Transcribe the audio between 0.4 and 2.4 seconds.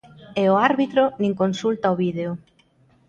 E o árbitro nin consulta o vídeo.